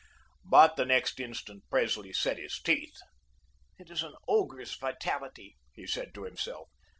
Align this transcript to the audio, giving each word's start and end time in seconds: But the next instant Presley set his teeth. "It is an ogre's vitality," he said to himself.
But 0.43 0.77
the 0.77 0.85
next 0.85 1.19
instant 1.19 1.69
Presley 1.69 2.11
set 2.11 2.39
his 2.39 2.59
teeth. 2.59 2.97
"It 3.77 3.91
is 3.91 4.01
an 4.01 4.15
ogre's 4.27 4.73
vitality," 4.75 5.57
he 5.75 5.85
said 5.85 6.15
to 6.15 6.23
himself. 6.23 6.69